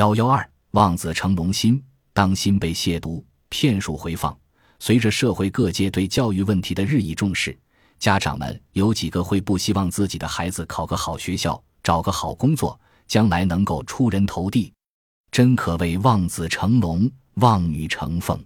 [0.00, 1.84] 幺幺二望子成龙心，
[2.14, 4.34] 当心被亵渎，骗术回放。
[4.78, 7.54] 随着社会各界对教育问题的日益重视，
[7.98, 14.72] 家长们有几个会不希望自己的孩子考个好学校，找个好工作，将来能够出人头地？
[15.30, 18.42] 真可谓望子成龙，望女成凤。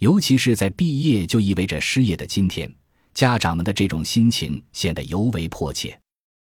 [0.00, 2.68] 尤其是在毕业就意味着失业的今天，
[3.14, 5.96] 家长们的这种心情显得尤为迫切。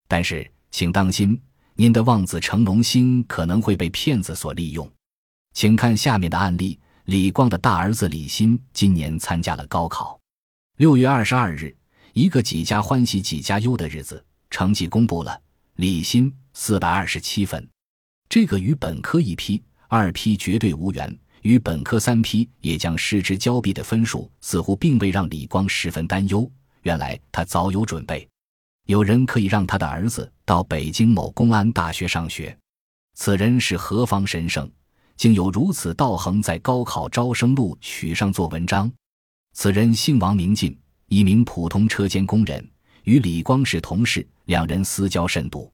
[0.08, 1.38] 但是，请当心，
[1.80, 4.86] 您的望子成龙心可能会被骗子所利用。
[5.54, 10.20] 请看下面的案例：李光的大儿子李鑫今年参加了高考。
[10.76, 11.74] 六月二十二日，
[12.12, 15.40] 一个几家欢喜几家忧的日子，成绩公布了，
[15.76, 17.66] 李鑫四百二十七分。
[18.28, 26.46] 这个与本科一批、二批绝对无缘，与本科三批也将失之交臂的分数，似乎并未让李光十分担忧。
[26.82, 28.28] 原来他早有准备，
[28.90, 32.58] 有人可以让他的儿子到北京某公安大学上学。
[33.14, 34.68] 此人是何方神圣，
[35.16, 38.90] 竟有如此道行，在高考招生录取上做文章？
[39.52, 42.68] 此人姓王，名进，一名普通车间工人，
[43.04, 45.72] 与李光是同事，两人私交甚笃。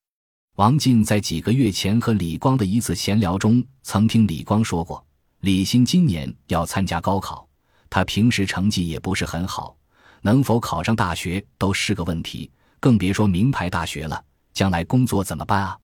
[0.57, 5.03] 王进在几个月前和李光的一次闲聊中，曾听李光说过，
[5.41, 7.49] 李鑫今年要参加高考，
[7.89, 9.75] 他平时成绩也不是很好，
[10.21, 12.51] 能否考上大学都是个问题，
[12.87, 14.25] 更别说名牌大学了。
[14.53, 15.77] 将来工作怎么办啊？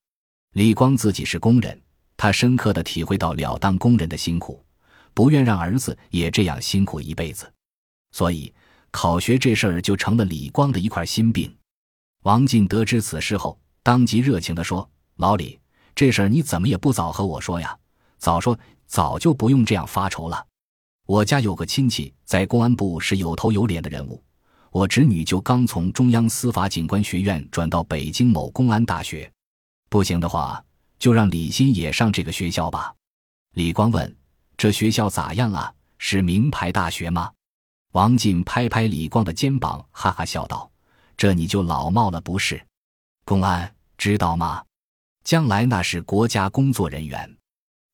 [0.52, 1.82] 李光自己是工人，
[2.16, 4.64] 他深刻的体会到了当工人的辛苦，
[5.12, 7.52] 不愿让儿子也这样辛苦一辈子，
[8.12, 8.54] 所以
[8.92, 11.52] 考学这事儿就成了李光的一块心病。
[12.22, 13.58] 王进得知此事后。
[13.82, 15.58] 当即热情地说：“老李，
[15.92, 17.76] 这事儿你怎么也不早和我说呀？
[18.16, 18.56] 早说，
[18.86, 20.46] 早就不用这样发愁了。
[21.06, 24.22] 我家有个亲戚在公安部是有头有脸的人物，
[24.72, 29.30] 我侄女就刚从中央司法警官学院转到北京某公安大学。
[29.90, 30.64] 不行的话，
[30.98, 32.94] 就让李鑫也上这个学校吧。”
[33.52, 34.16] 李光问
[34.56, 35.70] ：“这学校咋样啊？
[35.98, 37.30] 是名牌大学吗？”
[37.92, 40.70] 王进拍拍李光的肩膀，哈哈笑道
[41.18, 42.58] ：“这你就老冒了不是。”
[43.26, 44.64] 公安知道吗？
[45.22, 47.30] 将来那是国家工作人员，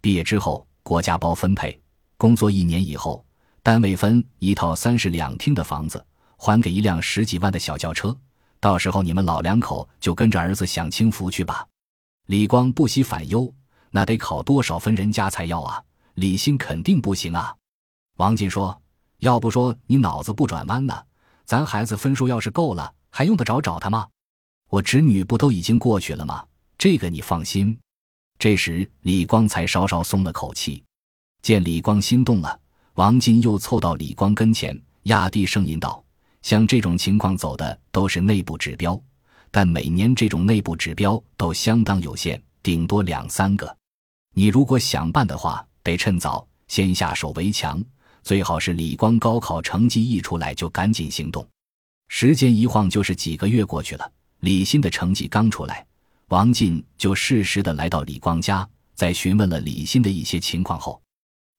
[0.00, 1.78] 毕业之后国家包分配，
[2.16, 3.26] 工作一年以后，
[3.64, 6.02] 单位分一套三室两厅的房子，
[6.38, 8.16] 还给一辆十几万的小轿车。
[8.58, 11.66] 到时候你们老两口就跟着儿子享清福去吧。
[12.26, 13.52] 李光不喜反忧，
[13.90, 15.82] 那得考多少分人家才要啊？
[16.14, 17.54] 李鑫肯定不行啊。
[18.16, 18.80] 王进说
[19.20, 20.94] ：“要不说你脑子不转弯呢？
[21.44, 24.08] 咱孩子分数要是够了，还用得着找他吗？”
[24.70, 26.44] 我侄女不都已经过去了吗？
[26.76, 27.78] 这个你放心。
[28.38, 30.82] 这时李光才稍稍松了口气。
[31.42, 32.60] 见李光心动了，
[32.94, 36.02] 王进又凑到李光跟前，压低声音道
[36.48, 38.98] ：“像这种情况走的都是内部指标，
[39.50, 43.76] 但每年这种内部指标都相当有限，顶多两三个。
[44.34, 47.84] 你如果想办的话，得趁早先下手为强，
[48.22, 51.46] 最好是李光高考成绩一出来就赶紧行动。
[52.08, 54.10] 时间一晃就是几个月过去了。”
[54.40, 55.86] 李鑫的成绩刚出来，
[56.28, 60.98] 王进就适时的来到李光家，在询问了李鑫的一些情况后，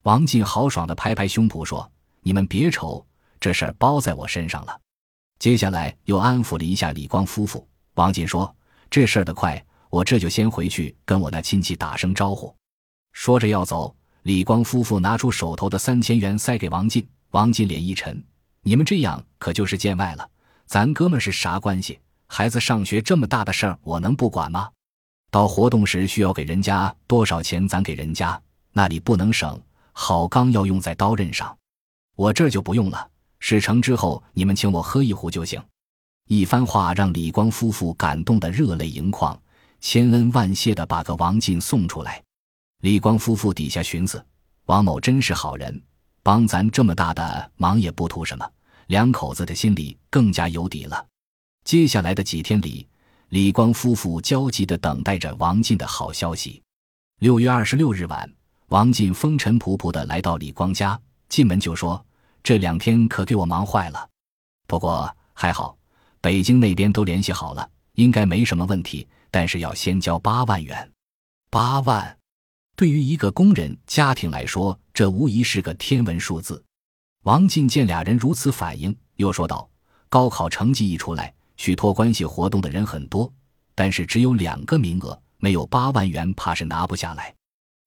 [0.02, 1.88] 王进豪爽的拍拍胸脯说
[2.26, 3.06] ：“你们别愁，
[3.40, 4.80] 这事儿包在我身上了。”
[5.40, 7.66] 接下来又安抚了一下李光夫妇。
[7.96, 8.54] 王进说
[8.90, 12.54] ：“这事儿的快，我这就先回去跟我那亲戚打声招呼。”
[13.14, 18.22] 说着要走，李光夫妇拿出手头的三千元塞给王进，王进脸一沉
[18.64, 20.30] ：“你们这样可就是见外了，
[20.66, 24.70] 咱哥们是啥关系？”孩子上学这么大的事儿，我能不管吗？
[25.32, 28.40] 到活动时需要给人家多少钱，咱给人家
[28.72, 29.60] 那里不能省。
[29.92, 31.58] 好钢要用在刀刃上，
[32.16, 33.10] 我这就不用了。
[33.40, 35.62] 事成之后，你们请我喝一壶就行。
[36.28, 39.40] 一番话让李光夫妇感动得热泪盈眶，
[39.82, 42.22] 千恩万谢的把个王进送出来。
[42.82, 44.24] 李光夫妇底下寻思，
[44.66, 45.82] 王某真是好人，
[46.22, 48.48] 帮咱这么大的忙也不图什么，
[48.88, 51.06] 两口子的心里更加有底了。
[51.66, 52.88] 接下来的几天里，
[53.30, 56.62] 李光夫妇焦急地等待着王进的好消息。
[57.20, 58.32] 六月二十六日晚，
[58.68, 62.04] 王进风尘仆仆地来到李光家，进门就说
[62.44, 64.10] ：“这两天可给我忙坏了，
[64.68, 65.78] 不过还好，
[66.22, 69.08] 北京那边都联系好了，应该没什么问题。
[69.32, 70.92] 但是要先交八万元。
[71.52, 72.18] 八万，
[72.76, 76.64] 对于一个工人家庭来说，这无疑是个天文数字。”
[77.26, 79.70] 王进见俩人如此反应，又说道
[80.10, 83.30] ：“高考成绩一出来。”去托关系活动的人很多，
[83.76, 87.36] 但是只有两个名额，没有八万元，怕是拿不下来。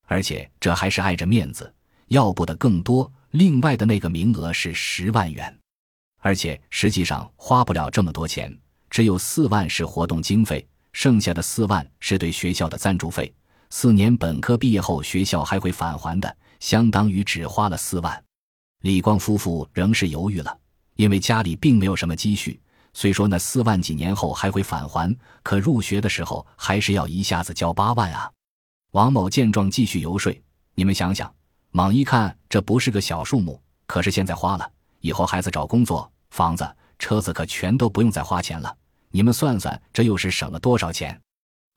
[0.07, 1.75] 而且这还是碍着面子，
[2.09, 3.11] 要不得更多。
[3.33, 5.59] 另外的那个名额是十万元，
[6.21, 8.55] 而且实际上花不了这么多钱，
[8.91, 13.33] 只有四万是活动经费，剩下的四万是对学校的赞助费。
[13.71, 18.23] 四年本科毕业后，学校还会返还的，相当于只花了四万。
[18.83, 20.55] 李光夫妇仍是犹豫了，
[20.97, 22.61] 因为家里并没有什么积蓄。
[22.93, 28.31] 虽说那四万几年后还会返还，可入学的时候还是要一下子交八万啊！
[28.91, 30.31] 王某见状继续游说
[30.77, 31.35] ：“你们想想，
[31.71, 38.77] 猛一看这不是个小数目，可是现在花了，以后孩子找工作、房子、车子可全都不用再花钱了。
[39.11, 41.19] 你们算算，这又是省了多少钱？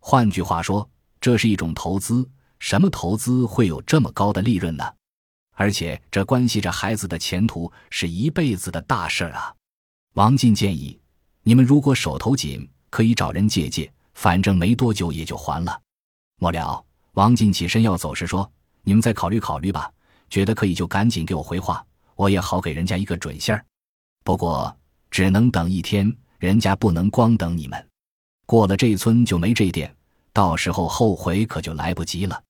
[0.02, 0.86] 换句话说，
[1.22, 2.30] 这是一种投资。
[2.60, 4.84] 什么投资会有这么高的利润呢？
[5.54, 9.56] 而且这关系着孩子的前途，是一辈子的大事儿啊！”
[10.16, 11.00] 王进建议。
[11.44, 15.82] 你们如果手头紧，可以找人借借，反正没多久也就还了。
[16.38, 16.84] 末了，
[17.14, 18.52] 王进起身要走时说
[18.84, 19.90] ：“你们再考虑考虑吧，
[20.30, 21.86] 觉得可以就赶紧给我回话，
[22.16, 23.66] 我也好给人家一个准信儿。
[24.24, 24.76] 不过
[25.10, 27.90] 只能等一天，人家不能光等你们。
[28.46, 29.96] 过了这村就没这店，
[30.34, 32.42] 到时候后悔可就来不及了。”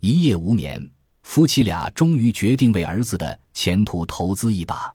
[0.00, 0.90] 一夜无眠，
[1.22, 4.92] 夫妻俩终于决定为儿子的前途投资一把。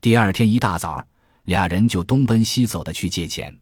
[0.00, 1.04] 第二天一大早。
[1.46, 3.52] 俩人就东奔西走的去借钱，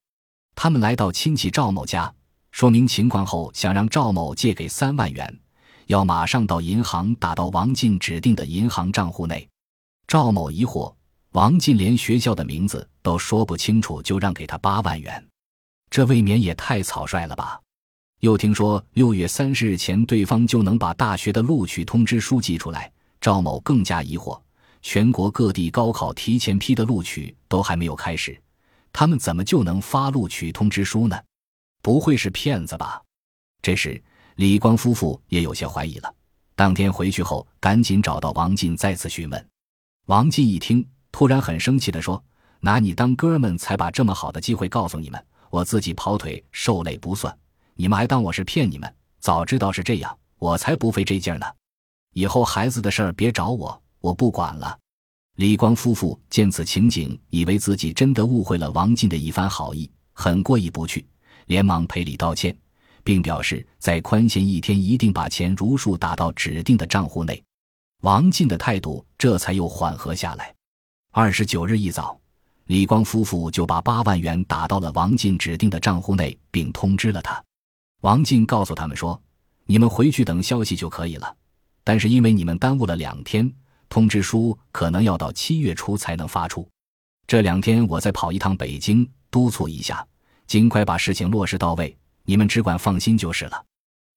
[0.54, 2.12] 他们来到亲戚赵某家，
[2.50, 5.40] 说明情况后，想让赵某借给三万元，
[5.90, 9.48] 要马上到银行打到王进指定的银行账户内。
[10.06, 10.94] 赵某疑惑，
[11.32, 15.26] 王进连学校的名字都说不清楚，就让给他八万元，
[15.90, 17.60] 这未免也太草率了吧？
[18.20, 24.40] 又听说六月三十日前对方就能把大学的录取通知书寄出来，赵某更加疑惑。
[24.82, 28.40] 全国各地高考提前批的录取都还没有开始，
[28.92, 31.20] 他们怎么就能发录取通知书呢？
[31.82, 33.02] 不会是骗子吧？
[33.60, 34.00] 这时，
[34.40, 36.10] 李光夫妇也有些怀疑了。
[36.56, 39.48] 当天回去后，赶紧找到王进再次询问。
[40.06, 40.82] 王进一听，
[41.12, 42.24] 突然很生气地说
[42.60, 47.38] ：“拿你当哥们才把这么好的机会告诉你们，我自己跑腿受累不算，
[47.74, 48.90] 你们还当我是骗你们？
[49.18, 51.44] 早知道是这样，我才不费这劲呢。
[52.14, 54.78] 以后孩子的事儿别找我。”我不管了。
[55.36, 61.06] 李光夫妇见此情景，以为自己真的误会了王进的一番好意，很过意不去，
[61.44, 62.56] 连忙赔礼道歉，
[63.10, 67.42] 并表示在宽限一天，一定把钱如数打到指定的账户内。
[68.02, 70.54] 王进的态度这才又缓和下来。
[71.10, 72.16] 二十九日一早，
[72.66, 77.42] 李光夫妇就把八万元打到了王进指定的账户内，并通知了他。
[78.02, 79.20] 王进告诉他们说
[79.66, 81.34] ：“你们回去等消息就可以了，
[81.82, 83.52] 但是因为你们耽误了两天。”
[83.90, 86.64] 通知书可能要到七月初才能发出，
[87.26, 90.06] 这两天我再跑一趟北京，督促一下，
[90.46, 91.96] 尽快把事情落实到位。
[92.30, 93.64] 你们只管放心就是了。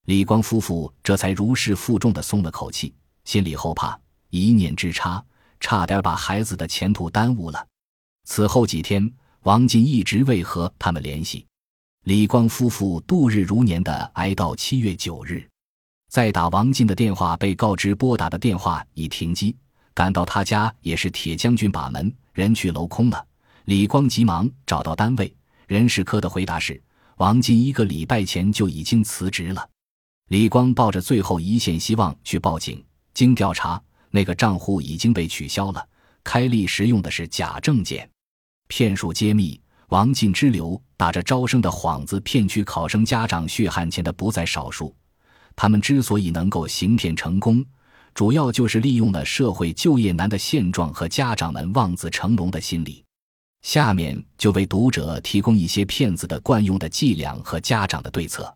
[0.06, 2.94] 李光夫妇这才如释负重的松了口气，
[3.26, 4.00] 心里后怕
[4.30, 5.26] 一念之差，
[5.60, 7.68] 差点把孩子的前途耽误了。
[8.26, 9.12] 此后几天，
[9.42, 11.44] 王进一直未和他们联系。
[12.04, 15.50] 李光夫妇度日如年的挨到七月九日，
[16.12, 19.58] 再打王进的电话，被告知拨打的电话已停机。
[19.96, 23.26] 赶到他家也是铁将军把门，人去楼空了。
[23.66, 25.36] 李光急忙找到单位
[25.66, 26.80] 人事科的回答是：
[27.24, 29.70] 王进一个礼拜前就已经辞职了。
[30.28, 32.84] 李光抱着最后一线希望去报警，
[33.14, 33.82] 经调查，
[34.12, 35.88] 那个账户已经被取消了，
[36.22, 38.10] 开立时用的是假证件。
[38.68, 44.94] 骗术揭秘：王进之流打着招生的幌子骗取考生家长血汗钱的不在少数，
[45.56, 47.66] 他们之所以能够行骗成功。
[48.14, 53.03] 主要就是利用了社会就业难的现状和家长们望子成龙的心理。
[53.64, 58.56] 下面就为读者提供一些骗子的惯用的伎俩和家长的对策。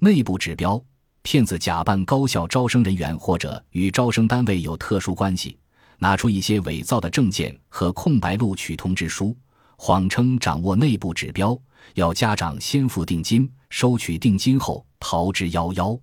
[0.00, 0.82] 内部指标：
[1.22, 5.56] 骗子假扮高校招生人员或者与招生单位有特殊关系，
[5.98, 9.36] 拿出一些伪造的证件和空白录取通知书，
[9.76, 11.58] 谎称掌握内部指标，
[11.94, 15.98] 要家长先付定金，收取定金后逃之夭夭。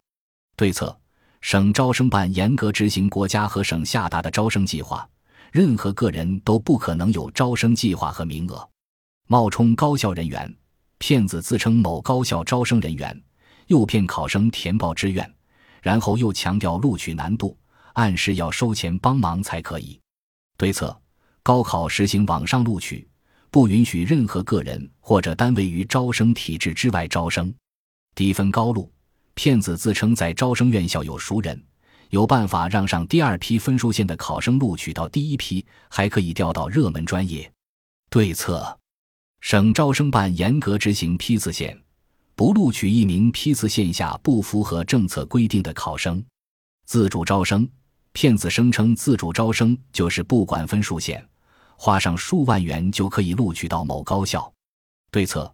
[0.55, 0.97] 对策。
[1.39, 5.07] 省招生办严格执行国家和省下达的招生计划，
[5.51, 8.67] 任何个人都不可能有招生计划和名额。
[9.27, 10.55] 冒充高校人员，
[10.97, 13.21] 骗子自称某高校招生人员，
[13.67, 15.29] 诱骗考生填报志愿，
[15.81, 17.57] 然后又强调录取难度，
[17.93, 19.99] 暗示要收钱帮忙才可以。
[20.57, 20.97] 对策：
[21.43, 23.07] 高考实行网上录取，
[23.51, 27.53] 不允许任何个人或者单位于招生体制之外招生。
[28.15, 28.91] 低分高录。
[29.33, 31.63] 骗子自称在招生院校有熟人，
[32.09, 37.51] 有办法让上第二批分数线的考生录取到第一批，还可以调到热门专业。
[38.09, 38.77] 对策：
[39.41, 41.77] 省招生办严格执行批次线，
[42.35, 46.23] 不录取一名批次线下不符合政策规定的考生。
[46.85, 47.67] 自主招生，
[48.13, 51.27] 骗子声称自主招生就是不管分数线，
[51.75, 54.51] 花上数万元就可以录取到某高校。
[55.11, 55.53] 对策。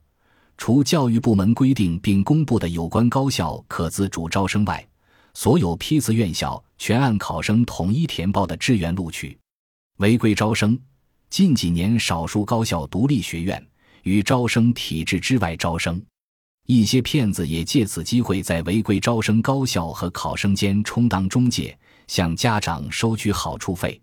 [0.56, 4.88] 除教育部门规定并公布的有关高校可自主招生外，
[5.34, 9.38] 所有批次院校全按考生统一填报的志愿录取，
[9.98, 10.80] 违规招生。
[11.30, 13.66] 近几年，少数高校独立学院
[14.04, 16.00] 与招生体制之外招生，
[16.68, 21.76] 一些骗子也借此机会在违规招生高校和考生间充当中介，
[22.08, 24.00] 向家长收取好处费。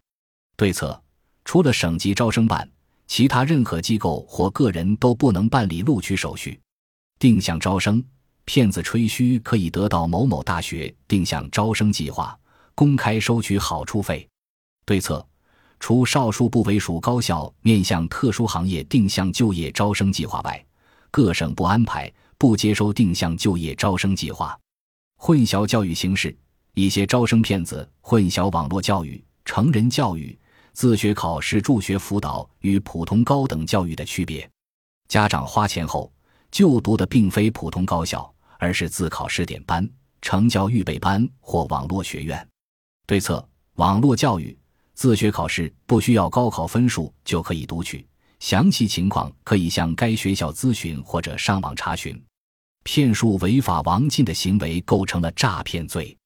[0.57, 1.01] 对策，
[1.45, 2.69] 除了省级招生办，
[3.07, 6.59] 其他任何机构或个人都不能办理录取手续。
[7.21, 8.03] 定向招生。
[8.53, 12.37] 骗子吹嘘可以得到某某大学定向招生计划，
[12.75, 14.29] 公开收取好处费。
[14.85, 15.25] 对策：
[15.79, 20.67] 除少数不为属高校面向特殊行业定向就业招生计划外，
[21.13, 24.59] 各省不安排、不接收定向就业招生计划。
[25.17, 26.37] 混淆教育形式：
[26.75, 30.37] 一些招生骗子混淆网络教育、成人教育、
[30.73, 34.51] 自学考试助学辅导与普通高等教育的区别。
[35.07, 36.13] 家长花钱后
[36.51, 38.29] 就读的并非普通高校。
[38.61, 39.89] 而是自考试点班、
[40.21, 42.47] 成教预备班或网络学院。
[43.07, 44.57] 对策：网络教育
[44.95, 48.07] 自学考试不需要高考分数就可以读取，
[48.39, 52.23] 详细情况可以向该学校咨询或者上网查询。
[52.85, 56.17] 骗术违法王进的行为构成了诈骗罪。